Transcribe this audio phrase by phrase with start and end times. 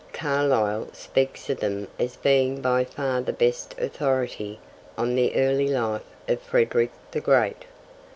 [0.13, 4.57] Carlyle speaks of them as being 'by far the best authority'
[4.97, 7.65] on the early life of Frederick the Great.